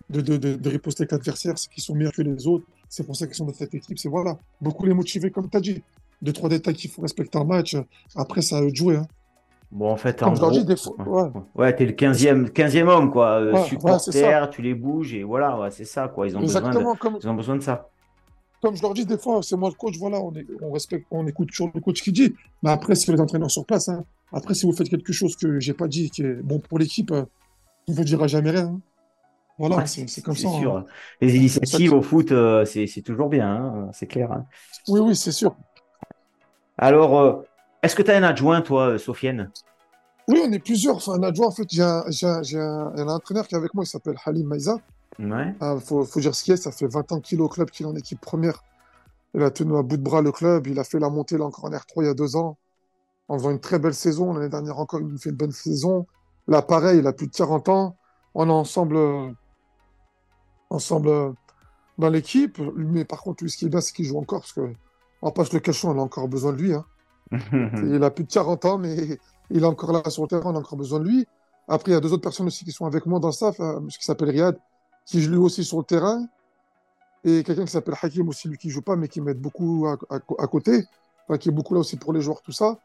[0.10, 2.66] de, de, de, de riposter avec l'adversaire, c'est qu'ils sont meilleurs que les autres.
[2.90, 3.98] C'est pour ça qu'ils sont dans cette équipe.
[4.00, 5.84] C'est voilà, beaucoup les motiver, comme tu as dit.
[6.22, 7.76] Deux, trois détails qu'il faut respecter en match.
[8.16, 8.98] Après, ça de jouer.
[8.98, 9.08] hein.
[9.72, 11.34] Bon, en fait, en Comme je leur gros, dis, des fois.
[11.56, 13.40] ouais, t'es le 15e, 15e homme, quoi.
[13.42, 16.26] Euh, Ouais, supporter, tu les bouges et voilà, ouais, c'est ça, quoi.
[16.28, 16.96] Ils ont besoin de, exactement.
[16.96, 17.90] Comme, ils ont besoin de ça.
[18.62, 21.06] comme je leur dis des fois, c'est moi le coach, voilà, on, est, on respecte,
[21.12, 22.34] on écoute toujours le coach qui dit.
[22.64, 23.90] Mais après, c'est les entraîneurs sur place.
[23.90, 24.06] hein.
[24.32, 27.12] Après, si vous faites quelque chose que j'ai pas dit, qui est bon pour l'équipe,
[27.12, 27.26] euh,
[27.90, 28.68] on vous dira jamais rien.
[28.68, 28.82] hein.
[29.60, 30.48] Voilà, Ouais, c'est comme ça.
[30.50, 30.60] hein.
[30.60, 30.86] sûr.
[31.20, 34.32] Les initiatives au foot, euh, c'est toujours bien, hein, c'est clair.
[34.32, 34.46] hein.
[34.88, 35.56] Oui, oui, c'est sûr.
[36.78, 37.34] Alors, euh,
[37.82, 39.52] est-ce que tu as un adjoint, toi, euh, Sofiane?
[40.28, 40.98] Oui, on est plusieurs.
[40.98, 43.88] Enfin, un adjoint, en fait, j'ai un, un, un, entraîneur qui est avec moi, il
[43.88, 44.78] s'appelle Halim Maïza.
[45.20, 45.56] Ouais.
[45.62, 47.72] Il faut, faut dire ce qu'il est, ça fait 20 ans qu'il est au club,
[47.72, 48.64] qu'il est en équipe première.
[49.34, 51.46] Il a tenu à bout de bras le club, il a fait la montée là
[51.46, 52.58] encore en R3 il y a deux ans,
[53.28, 54.34] en faisant une très belle saison.
[54.34, 56.06] L'année dernière encore, il nous fait une bonne saison.
[56.48, 57.96] Là, pareil, il a plus de 40 ans.
[58.36, 58.98] On est ensemble,
[60.70, 61.32] ensemble euh,
[61.98, 62.60] dans l'équipe.
[62.76, 64.74] Mais par contre, lui, ce qui est bien, c'est qu'il joue encore, parce que,
[65.22, 66.74] on va pas se le cacher, on a encore besoin de lui.
[66.74, 66.86] hein.
[67.32, 69.18] Il a plus de 40 ans, mais
[69.50, 71.26] il est encore là sur le terrain, on a encore besoin de lui.
[71.68, 73.60] Après, il y a deux autres personnes aussi qui sont avec moi dans le staff,
[73.60, 74.58] monsieur qui s'appelle Riyad,
[75.06, 76.26] qui joue lui aussi sur le terrain,
[77.26, 79.98] et quelqu'un qui s'appelle Hakim aussi, lui qui joue pas, mais qui m'aide beaucoup à,
[80.16, 80.86] à- à côté,
[81.28, 82.78] enfin, qui est beaucoup là aussi pour les joueurs, tout ça.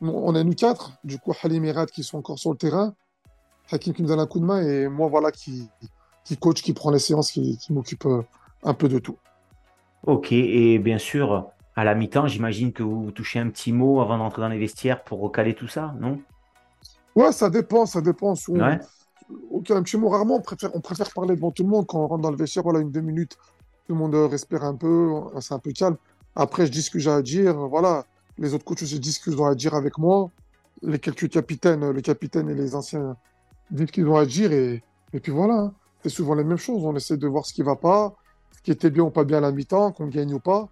[0.00, 2.94] On est nous quatre, du coup, Halim et Riyad qui sont encore sur le terrain,
[3.70, 5.68] Hakim qui me donne un coup de main, et moi, voilà, qui,
[6.26, 8.22] qui coach, qui prend les séances, qui, qui m'occupe euh,
[8.64, 9.16] un peu de tout.
[10.06, 14.18] Ok, et bien sûr, à la mi-temps, j'imagine que vous touchez un petit mot avant
[14.18, 16.20] d'entrer dans les vestiaires pour recaler tout ça, non?
[17.14, 18.34] Ouais, ça dépend, ça dépend.
[18.48, 18.78] On- Ouais.
[19.50, 21.98] Ok, un petit mot rarement, on préfère, on préfère parler devant tout le monde quand
[21.98, 23.36] on rentre dans le vestiaire, voilà, une deux minutes,
[23.86, 25.96] tout le monde euh, respire un peu, euh, c'est un peu calme.
[26.36, 28.04] Après, je dis ce que j'ai à dire, voilà,
[28.38, 30.30] les autres coachs aussi disent ce qu'ils ont à dire avec moi,
[30.82, 33.16] les quelques capitaines, le capitaine et les anciens
[33.70, 35.72] disent ce qu'ils ont à dire, et, et puis voilà,
[36.08, 38.14] c'est souvent les mêmes choses, on essaie de voir ce qui va pas,
[38.56, 40.68] ce qui était bien ou pas bien à la mi-temps, qu'on gagne ou pas,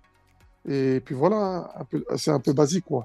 [0.69, 1.73] et puis voilà,
[2.17, 3.05] c'est un peu basique, quoi.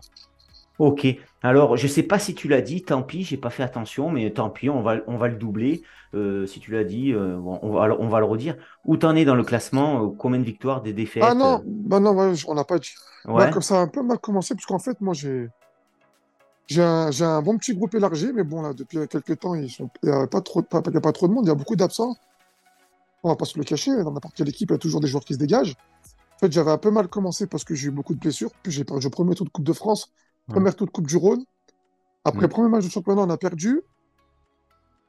[0.78, 1.08] Ok,
[1.42, 4.32] alors je sais pas si tu l'as dit, tant pis, j'ai pas fait attention, mais
[4.32, 5.82] tant pis, on va, on va le doubler.
[6.14, 8.56] Euh, si tu l'as dit, euh, on va, on va le redire.
[8.86, 10.06] Où t'en es dans le classement?
[10.06, 11.24] euh, Combien de victoires, des défaites?
[11.24, 12.94] Ah non, bah non, ouais, on n'a pas dit.
[13.26, 15.50] Bah, comme ça a un peu mal commencé, parce qu'en fait, moi, j'ai
[16.70, 19.72] j'ai un, j'ai un bon petit groupe élargi, mais bon, là, depuis quelques temps, ils
[19.72, 21.50] sont, il n'y a, pas trop, pas, il y a pas trop de monde, il
[21.50, 22.16] y a beaucoup d'absents.
[23.24, 25.08] On va pas se le cacher, dans n'importe quelle équipe, il y a toujours des
[25.08, 25.76] joueurs qui se dégagent.
[26.36, 28.72] En fait, j'avais un peu mal commencé parce que j'ai eu beaucoup de blessures, puis
[28.72, 30.12] j'ai perdu le premier tour de Coupe de France,
[30.48, 30.54] Ouais.
[30.54, 31.44] première tour de Coupe du Rhône.
[32.24, 32.50] Après, Mm.
[32.50, 33.82] premier match de championnat, on a perdu.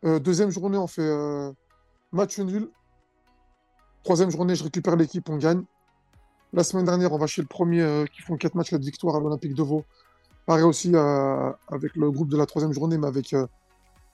[0.05, 1.53] Euh, deuxième journée, on fait euh,
[2.11, 2.69] match nul.
[4.03, 5.63] Troisième journée, je récupère l'équipe, on gagne.
[6.53, 9.15] La semaine dernière, on va chez le premier euh, qui font quatre matchs, la victoire
[9.15, 9.85] à l'Olympique de Vaud.
[10.47, 13.47] Pareil aussi euh, avec le groupe de la troisième journée, mais avec euh,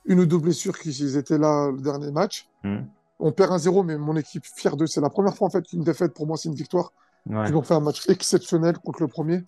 [0.05, 2.49] une ou deux blessures qui étaient là le dernier match.
[2.63, 2.83] Hmm.
[3.19, 4.87] On perd 1-0, mais mon équipe fière d'eux.
[4.87, 6.93] C'est la première fois en fait qu'une défaite pour moi, c'est une victoire.
[7.29, 7.49] Ouais.
[7.49, 9.45] Ils ont fait un match exceptionnel contre le premier.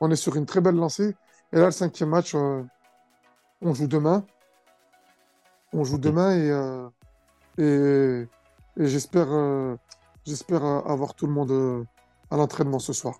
[0.00, 1.14] On est sur une très belle lancée.
[1.52, 2.62] Et là, le cinquième match, euh,
[3.62, 4.24] on joue demain.
[5.72, 8.26] On joue demain et, et,
[8.76, 9.26] et j'espère
[10.24, 11.86] j'espère avoir tout le monde
[12.30, 13.18] à l'entraînement ce soir.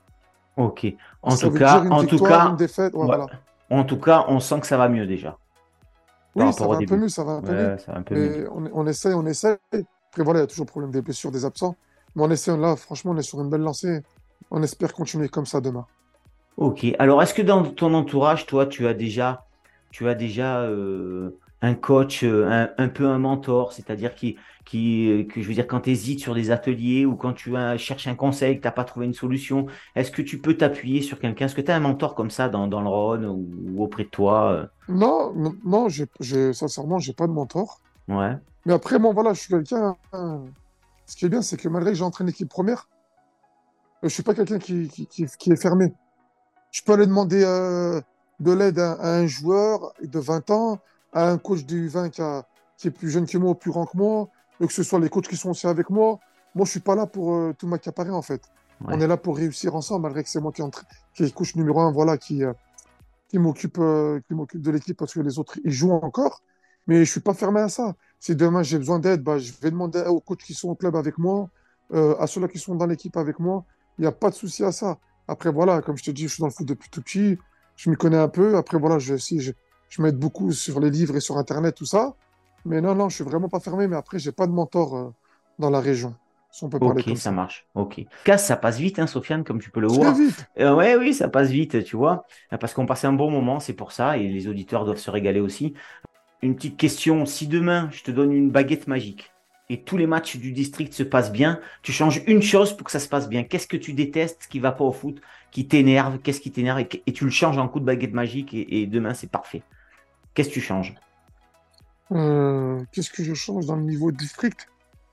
[0.57, 0.87] Ok.
[1.23, 2.95] En Ça tout cas, en tout cas, une défaite.
[2.95, 3.07] ouais, ouais.
[3.07, 3.27] voilà.
[3.71, 5.37] en tout cas, on sent que ça va mieux déjà.
[6.37, 7.69] Oui, ça va un peu mieux, ça va un peu mieux.
[7.71, 8.45] Ouais, ça va un peu mieux.
[8.45, 9.59] Et on, on essaie, on essaie.
[9.73, 11.77] Après, voilà, il y a toujours le problème des blessures, des absents.
[12.15, 14.03] Mais on essaie, là, franchement, on est sur une belle lancée.
[14.51, 15.87] On espère continuer comme ça demain.
[16.57, 16.87] Ok.
[16.99, 19.45] Alors, est-ce que dans ton entourage, toi, tu as déjà,
[19.91, 25.11] tu as déjà euh, un coach, euh, un, un peu un mentor, c'est-à-dire qui, qui,
[25.11, 27.77] euh, que je veux dire, quand tu hésites sur des ateliers ou quand tu as-
[27.79, 31.03] cherches un conseil, que tu n'as pas trouvé une solution, est-ce que tu peux t'appuyer
[31.03, 31.47] sur quelqu'un?
[31.47, 34.05] Est-ce que tu as un mentor comme ça dans, dans le Rhône ou, ou auprès
[34.05, 34.53] de toi?
[34.53, 34.67] euh?
[34.89, 35.33] Non,
[35.65, 37.83] non, j'ai, j'ai- sincèrement, j'ai pas de mentor.
[38.09, 38.37] Ouais.
[38.67, 39.97] Mais après, moi, voilà, je suis quelqu'un.
[40.13, 40.43] hein,
[41.07, 42.89] Ce qui est bien, c'est que malgré que j'entraîne l'équipe première,
[44.03, 45.93] je suis pas quelqu'un qui, qui, qui- qui est fermé.
[46.73, 48.01] Je peux aller demander euh,
[48.41, 50.81] de l'aide à, à un joueur de 20 ans,
[51.15, 52.47] à un coach du 20 qui, a-
[52.79, 54.29] qui est plus jeune que moi plus grand que moi,
[54.61, 56.19] et que ce soit les coachs qui sont aussi avec moi.
[56.55, 58.43] Moi, je suis pas là pour euh, tout m'accaparer, en fait.
[58.81, 58.95] Ouais.
[58.97, 61.57] On est là pour réussir ensemble, malgré que c'est moi qui, entra- qui est coach
[61.57, 62.53] numéro un, voilà, qui, euh,
[63.29, 64.21] qui m'occupe euh,
[64.55, 66.43] de l'équipe parce que les autres, ils jouent encore.
[66.87, 67.95] Mais je suis pas fermé à ça.
[68.21, 70.97] Si demain j'ai besoin d'aide, bah, je vais demander aux coachs qui sont au club
[70.97, 71.49] avec moi,
[71.93, 73.65] euh, à ceux-là qui sont dans l'équipe avec moi.
[73.99, 74.99] Il n'y a pas de souci à ça.
[75.29, 77.39] Après, voilà, comme je te dis, je suis dans le foot depuis tout petit.
[77.77, 78.57] Je m'y connais un peu.
[78.57, 79.53] Après, voilà, je, si, je,
[79.89, 82.17] je m'aide beaucoup sur les livres et sur Internet, tout ça.
[82.65, 83.89] Mais non, non, je suis vraiment pas fermé.
[83.89, 85.11] Mais après, j'ai pas de mentor euh,
[85.59, 86.17] dans la région,
[86.51, 87.33] si on peut parler Ok, comme ça ça.
[87.33, 87.67] marche.
[87.75, 88.03] Ok.
[88.25, 90.15] Casse, ça passe vite, hein, Sofiane, comme tu peux le voir.
[90.15, 90.47] vite.
[90.59, 92.27] Euh, ouais, oui, ça passe vite, tu vois,
[92.61, 95.41] parce qu'on passe un bon moment, c'est pour ça, et les auditeurs doivent se régaler
[95.41, 95.75] aussi.
[96.43, 99.33] Une petite question, si demain je te donne une baguette magique
[99.71, 102.93] et tous les matchs du district se passent bien, tu changes une chose pour que
[102.93, 103.45] ça se passe bien.
[103.45, 105.21] Qu'est-ce que tu détestes qui va pas au foot,
[105.55, 108.53] qui t'énerve, qu'est-ce qui t'énerve et, et tu le changes en coup de baguette magique
[108.53, 109.63] et, et demain c'est parfait.
[110.35, 110.95] Qu'est-ce que tu changes?
[112.13, 114.67] Euh, qu'est-ce que je change dans le niveau district?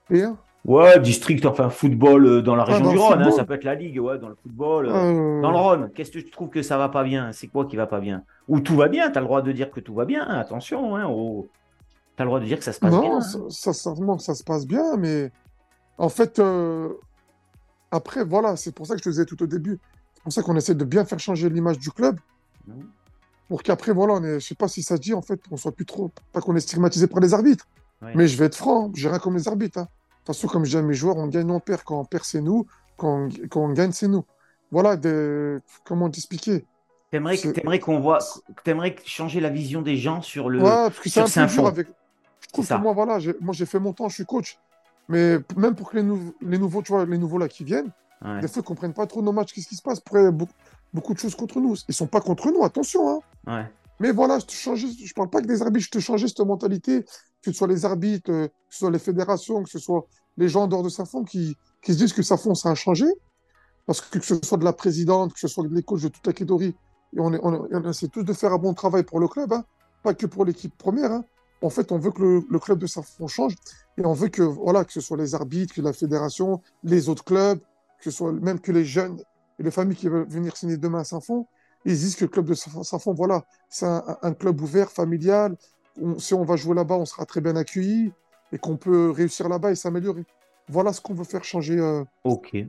[0.10, 0.36] P1?
[0.66, 3.54] Ouais, district, enfin football euh, dans la Ah, région dans du Rhône, hein, ça peut
[3.54, 4.88] être la ligue, ouais, dans le football.
[4.88, 7.32] euh, Euh, Dans le Rhône, qu'est-ce que tu trouves que ça va pas bien?
[7.32, 8.24] C'est quoi qui va pas bien?
[8.48, 10.96] Ou tout va bien, tu as le droit de dire que tout va bien, attention,
[10.96, 13.10] hein, tu as le droit de dire que ça se passe bien.
[13.10, 13.22] Non, hein.
[13.22, 15.32] ça, ça, sincèrement, ça se passe bien, mais
[15.98, 16.90] en fait, euh,
[17.92, 19.80] après, voilà, c'est pour ça que je te disais tout au début,
[20.22, 22.20] c'est pour ça qu'on essaie de bien faire changer l'image du club,
[23.48, 25.72] pour qu'après, voilà, on est, je sais pas si ça dit, en fait, qu'on soit
[25.74, 27.68] plus trop, pas qu'on est stigmatisé par les arbitres,
[28.16, 29.80] mais je vais être franc, j'ai rien comme les arbitres.
[29.80, 29.84] Hein.
[29.84, 29.88] De
[30.26, 31.82] toute façon, comme je dis à mes joueurs, on gagne, on perd.
[31.84, 32.66] Quand on perd, c'est nous.
[32.98, 34.24] Quand on, quand on gagne, c'est nous.
[34.72, 36.66] Voilà, des, comment t'expliquer?
[37.12, 38.20] T'aimerais que- C'est- t'aimerais qu'on voit,
[38.64, 40.60] t'aimerais changer la vision des gens sur le.
[40.60, 41.88] Ouais, parce que c'est un peu avec.
[42.42, 44.58] Je trouve que moi, voilà, j'ai- moi j'ai fait mon temps, je suis coach.
[45.10, 47.92] Mais même pour que les, nou- les nouveaux, tu vois, les nouveaux là qui viennent,
[48.24, 50.00] Ouais, des fois ils comprennent pas trop nos matchs, qu'est-ce qui se passe?
[50.00, 50.54] Après, beaucoup,
[50.94, 51.76] beaucoup de choses contre nous.
[51.88, 53.10] Ils sont pas contre nous, attention.
[53.10, 53.20] Hein.
[53.48, 53.72] ouais.
[54.00, 56.40] Mais voilà, je te changeais, je parle pas que des arbitres, je te changeais cette
[56.40, 60.06] mentalité, que ce soit les arbitres, euh, que ce soit les fédérations, que ce soit
[60.38, 63.06] les gens en dehors de Saint-Fond qui, qui se disent que Saint-Fond, ça a changé.
[63.86, 66.26] Parce que que ce soit de la présidente, que ce soit les coachs de toute
[66.26, 69.20] la et on, est, on, est- on essaie tous de faire un bon travail pour
[69.20, 69.66] le club, hein,
[70.04, 71.12] pas que pour l'équipe première.
[71.12, 71.24] hein.
[71.62, 73.56] En fait, on veut que le, le club de Saint-Fond change
[73.98, 77.24] et on veut que, voilà, que ce soit les arbitres, que la fédération, les autres
[77.24, 77.60] clubs,
[78.02, 79.18] que ce soit même que les jeunes
[79.60, 81.46] et les familles qui veulent venir signer demain à Saint-Fond,
[81.86, 85.56] ils disent que le club de Saint- Saint-Fond, voilà, c'est un, un club ouvert, familial.
[86.02, 88.12] On- si on va jouer là-bas, on sera très bien accueilli
[88.52, 90.26] et qu'on peut réussir là-bas et s'améliorer.
[90.68, 92.04] Voilà ce qu'on veut faire changer euh,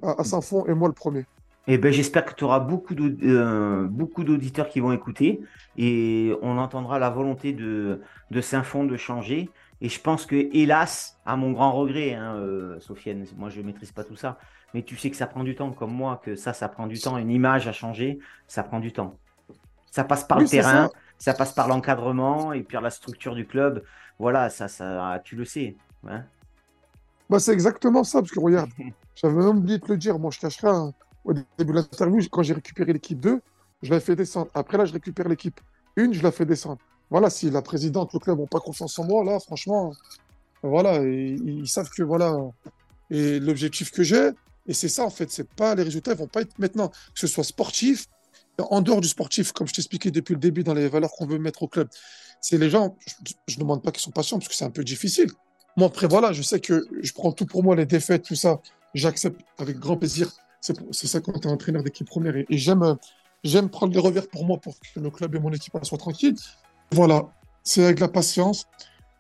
[0.03, 1.25] à, à Saint-Fond et moi le premier.
[1.69, 5.41] Eh ben, j'espère que tu auras beaucoup euh, beaucoup d'auditeurs qui vont écouter
[5.77, 8.01] et on entendra la volonté de,
[8.33, 9.49] de Saint-Fond de changer.
[9.83, 13.93] Et je pense que, hélas, à mon grand regret, hein, euh, Sofiane, moi je maîtrise
[13.93, 14.39] pas tout ça,
[14.75, 17.01] mais tu sais que ça prend du temps, comme moi, que ça, ça prend du
[17.01, 17.19] temps.
[17.19, 19.19] Une image à changer, ça prend du temps.
[19.91, 20.93] Ça passe par Oui, le terrain, ça.
[21.19, 23.85] ça passe par l'encadrement et puis par la structure du club.
[24.21, 25.77] Voilà, ça, ça, tu le sais.
[26.09, 26.25] hein.
[27.29, 28.71] Bah, c'est exactement ça, parce que regarde,
[29.15, 30.93] j'avais même oublié de te le dire, moi je cacherai hein,
[31.25, 33.41] au début de l'interview, quand j'ai récupéré l'équipe 2,
[33.83, 34.51] je l'avais fait descendre.
[34.55, 35.61] Après là, je récupère l'équipe
[35.99, 36.81] 1, je la fais descendre.
[37.13, 39.93] Voilà, si la présidente, le club n'ont pas confiance en moi, là, franchement,
[40.63, 42.35] voilà, ils savent que voilà,
[43.11, 44.31] et l'objectif que j'ai,
[44.67, 47.21] et c'est ça en fait, c'est pas les résultats, ils vont pas être maintenant, que
[47.21, 48.07] ce soit sportif,
[48.59, 51.39] en dehors du sportif, comme je t'expliquais depuis le début dans les valeurs qu'on veut
[51.39, 51.87] mettre au club,
[52.41, 52.97] c'est les gens,
[53.47, 55.31] je ne demande pas qu'ils sont patients parce que c'est un peu difficile.
[55.77, 58.63] Moi, après, voilà, je sais que je prends tout pour moi, les défaites, tout ça,
[58.95, 60.33] j'accepte avec grand plaisir.
[60.63, 62.97] C'est ça quand tu es entraîneur d'équipe première et, j'aime
[63.45, 66.37] j'aime prendre les revers pour moi pour que le club et mon équipe soient tranquilles.
[66.93, 67.27] Voilà,
[67.65, 68.67] c'est avec la patience,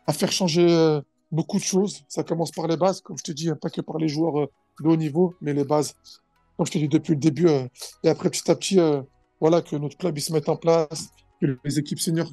[0.07, 2.05] à faire changer euh, beaucoup de choses.
[2.07, 4.41] Ça commence par les bases, comme je te dis, hein, pas que par les joueurs
[4.41, 4.47] euh,
[4.83, 5.95] de haut niveau, mais les bases,
[6.59, 7.49] comme je te dis depuis le début.
[7.49, 7.67] Euh,
[8.05, 8.79] et après, petit à petit,
[9.41, 11.09] voilà, que notre club se mette en place,
[11.41, 12.31] que les équipes seniors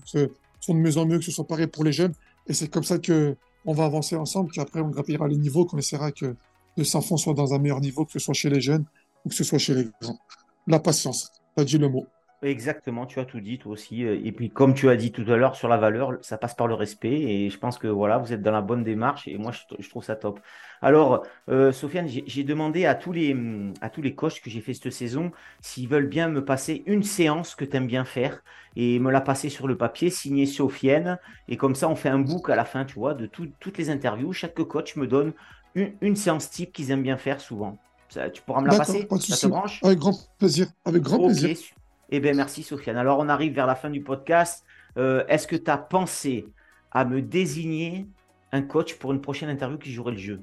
[0.60, 2.14] sont de mieux en mieux, que ce soit pareil pour les jeunes.
[2.48, 5.78] Et c'est comme ça que on va avancer ensemble, qu'après on grappillera les niveaux, qu'on
[5.78, 6.36] essaiera que
[6.76, 8.86] le Saint-Fond soit dans un meilleur niveau, que ce soit chez les jeunes
[9.24, 10.20] ou que ce soit chez les grands.
[10.68, 12.06] La patience, tu as dit le mot.
[12.42, 14.04] Exactement, tu as tout dit, toi aussi.
[14.04, 16.68] Et puis, comme tu as dit tout à l'heure sur la valeur, ça passe par
[16.68, 17.12] le respect.
[17.12, 19.28] Et je pense que voilà, vous êtes dans la bonne démarche.
[19.28, 20.40] Et moi, je, trouve ça top.
[20.82, 23.36] Alors, euh, Sofiane, j'ai demandé à tous les,
[23.82, 27.04] à tous les coachs que j'ai fait cette saison s'ils veulent bien me passer une
[27.04, 28.42] séance que tu aimes bien faire
[28.78, 31.20] et me la passer sur le papier, signer Sofiane.
[31.50, 33.90] Et comme ça, on fait un book à la fin, tu vois, de toutes les
[33.90, 34.32] interviews.
[34.32, 35.34] Chaque coach me donne
[35.76, 37.78] une, séance type qu'ils aiment bien faire souvent.
[38.34, 39.06] tu pourras me la passer?
[39.20, 39.82] Ça te branche?
[39.84, 40.68] Avec grand plaisir.
[40.86, 41.58] Avec grand plaisir.
[42.12, 42.98] Eh bien, merci Sofiane.
[42.98, 44.64] Alors, on arrive vers la fin du podcast.
[44.98, 46.48] Euh, est-ce que tu as pensé
[46.92, 48.08] à me désigner
[48.52, 50.42] un coach pour une prochaine interview qui jouerait le jeu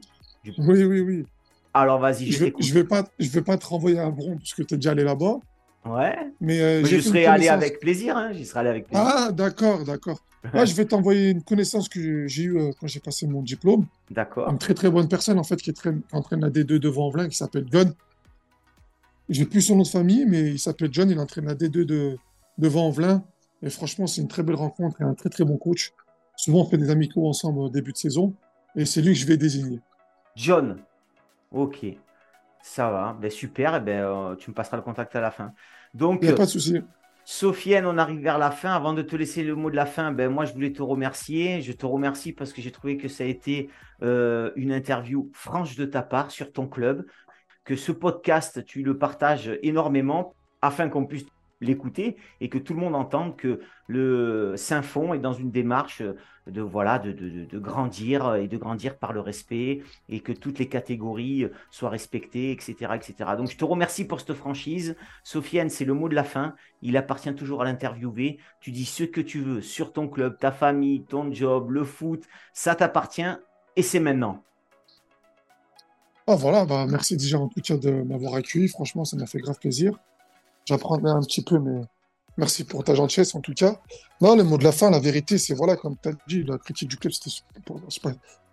[0.58, 1.26] Oui, oui, oui.
[1.74, 4.62] Alors, vas-y, je, je vais, pas, je vais pas te renvoyer à Bron parce que
[4.62, 5.38] tu es déjà allé là-bas.
[5.84, 6.16] Ouais.
[6.40, 8.16] Mais, euh, je serais allé avec plaisir.
[8.16, 8.32] Hein.
[8.32, 9.04] J'y serais allé avec plaisir.
[9.06, 10.20] Ah, d'accord, d'accord.
[10.54, 13.86] Moi, je vais t'envoyer une connaissance que j'ai eue euh, quand j'ai passé mon diplôme.
[14.10, 14.48] D'accord.
[14.48, 17.28] Une très très bonne personne en fait qui, est très, entraîne la D2 devant Envelin
[17.28, 17.64] qui s'appelle
[19.28, 19.34] Gun.
[19.34, 22.16] J'ai plus son nom de famille, mais il s'appelle John, il entraîne la D2 de,
[22.58, 23.24] devant Envelin.
[23.62, 25.92] Et franchement, c'est une très belle rencontre et un très très bon coach.
[26.36, 28.34] Souvent, on fait des amicaux ensemble au début de saison.
[28.74, 29.80] Et c'est lui que je vais désigner.
[30.34, 30.78] John.
[31.50, 31.86] Ok.
[32.62, 33.16] Ça va.
[33.20, 33.74] Ben, super.
[33.74, 35.52] Et eh ben, euh, tu me passeras le contact à la fin.
[35.94, 36.82] Donc, il n'y a pas de souci.
[37.28, 38.70] Sofiane, on arrive vers la fin.
[38.70, 41.60] Avant de te laisser le mot de la fin, ben moi je voulais te remercier.
[41.60, 43.68] Je te remercie parce que j'ai trouvé que ça a été
[44.02, 47.04] euh, une interview franche de ta part sur ton club
[47.66, 51.26] que ce podcast, tu le partages énormément afin qu'on puisse
[51.60, 56.02] l'écouter et que tout le monde entende que le Saint-Fond est dans une démarche
[56.46, 61.48] de voilà de, grandir et de grandir par le respect et que toutes les catégories
[61.70, 63.30] soient respectées, etc., etc.
[63.36, 64.96] Donc je te remercie pour cette franchise.
[65.24, 66.54] Sofiane, c'est le mot de la fin.
[66.82, 68.38] Il appartient toujours à l'interviewé.
[68.60, 72.24] Tu dis ce que tu veux sur ton club, ta famille, ton job, le foot,
[72.52, 73.34] ça t'appartient
[73.74, 74.44] et c'est maintenant.
[76.28, 78.68] Ah voilà, bah, merci déjà en tout cas de m'avoir accueilli.
[78.68, 79.96] Franchement, ça m'a fait grave plaisir.
[80.64, 81.82] J'apprendrai un petit peu, mais
[82.36, 83.80] merci pour ta gentillesse en tout cas.
[84.20, 86.58] Non, le mot de la fin, la vérité, c'est voilà, comme tu as dit, la
[86.58, 87.30] critique du club, c'était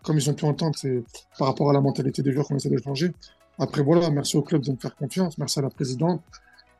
[0.03, 1.03] comme ils ont pu entendre, c'est
[1.39, 3.11] par rapport à la mentalité des joueurs qu'on essaie de changer.
[3.57, 6.21] Après, voilà, merci au club de me faire confiance, merci à la présidente,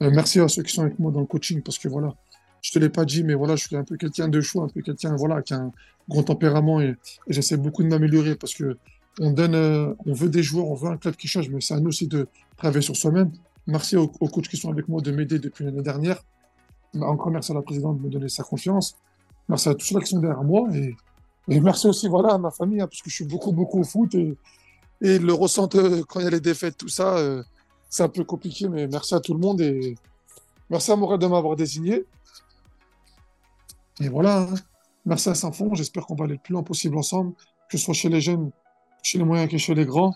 [0.01, 2.13] euh, merci à ceux qui sont avec moi dans le coaching, parce que voilà,
[2.62, 4.67] je te l'ai pas dit, mais voilà, je suis un peu quelqu'un de chaud, un
[4.67, 5.71] peu quelqu'un voilà, qui a un
[6.10, 6.95] grand tempérament et
[7.27, 8.77] j'essaie beaucoup de m'améliorer parce que
[9.19, 11.73] on donne, euh, on veut des joueurs, on veut un club qui change, mais c'est
[11.73, 13.32] à nous aussi de travailler sur soi-même.
[13.67, 16.23] Merci aux, coachs qui sont avec moi de m'aider depuis l'année dernière.
[16.99, 18.95] Encore merci à la présidente de me donner sa confiance.
[19.47, 20.95] Merci à tous ceux qui sont derrière moi et,
[21.47, 24.38] merci aussi à ma famille hein, parce que je suis beaucoup beaucoup au foot et,
[25.02, 27.43] et le ressentent euh, quand il y a les défaites tout ça euh,
[27.89, 29.95] c'est un peu compliqué mais merci à tout le monde et
[30.69, 32.06] merci à Morel de m'avoir désigné.
[33.99, 34.54] Et voilà, hein.
[35.06, 37.34] merci à Saint-Fond, j'espère qu'on va aller le plus loin possible ensemble,
[37.69, 38.52] que ce soit chez les jeunes
[39.03, 40.15] chez les moyens que chez les grands.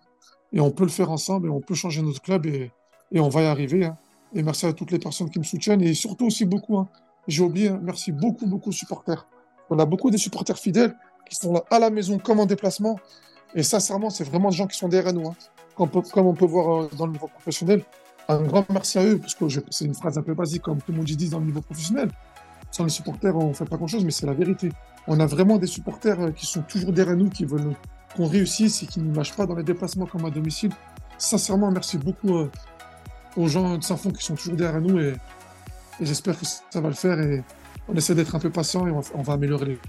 [0.52, 2.71] Et on peut le faire ensemble et on peut changer notre club et,
[3.12, 3.86] et on va y arriver.
[3.86, 3.97] Hein.
[4.34, 6.88] Et merci à toutes les personnes qui me soutiennent et surtout aussi beaucoup, hein.
[7.28, 9.28] j'ai oublié, hein, merci beaucoup, beaucoup de supporters.
[9.69, 10.95] On a beaucoup de supporters fidèles
[11.30, 12.97] qui sont là à la maison comme en déplacement.
[13.56, 15.34] Et sincèrement, c'est vraiment des gens qui sont derrière nous.
[15.76, 17.84] Comme, comme, on peut voir euh, dans le niveau professionnel.
[18.28, 20.91] Un grand merci à eux, parce que c'est une phrase un peu basique, comme tout
[20.91, 22.10] le monde dit dans le niveau professionnel.
[22.71, 24.69] Sans les supporters, on ne fait pas grand-chose, mais c'est la vérité.
[25.08, 27.73] On a vraiment des supporters euh, qui sont toujours derrière nous, qui veulent
[28.17, 30.71] qu'on réussisse et qu'ils ne lâchent pas dans les déplacements comme à domicile.
[31.19, 32.51] Sincèrement, merci beaucoup euh,
[33.36, 35.13] aux gens de Saint-Fond qui sont toujours derrière nous et,
[36.01, 37.43] j'espère que ça va le faire et
[37.88, 39.80] on essaie d'être un peu patient et on va, améliorer les.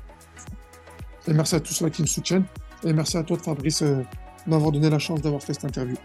[1.26, 2.44] Et merci à tous ceux qui me soutiennent
[2.84, 5.96] et merci à toi, Fabrice, euh, de m'avoir donné la chance d'avoir fait cette interview.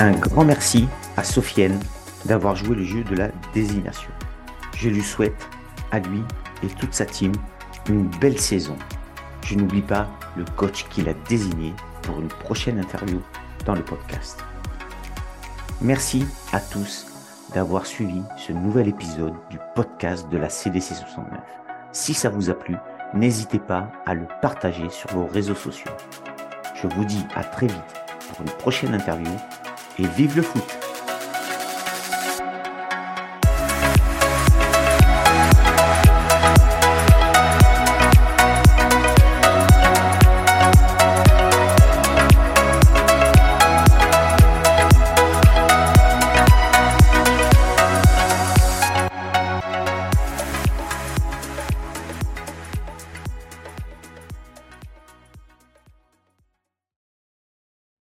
[0.00, 1.80] Un grand merci à Sofiane
[2.24, 4.10] d'avoir joué le jeu de la désignation.
[4.76, 5.48] Je lui souhaite
[5.90, 6.22] à lui
[6.62, 7.32] et toute sa team
[7.88, 8.76] une belle saison.
[9.44, 13.20] Je n'oublie pas le coach qu'il a désigné pour une prochaine interview
[13.64, 14.42] dans le podcast.
[15.80, 17.06] Merci à tous
[17.54, 21.40] d'avoir suivi ce nouvel épisode du podcast de la CDC 69.
[21.92, 22.76] Si ça vous a plu,
[23.14, 25.92] n'hésitez pas à le partager sur vos réseaux sociaux.
[26.74, 29.32] Je vous dis à très vite pour une prochaine interview
[29.98, 30.87] et vive le foot